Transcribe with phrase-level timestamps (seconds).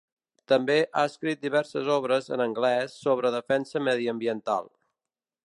[0.51, 4.73] També ha escrit diverses obres en anglès sobre defensa mediambiental.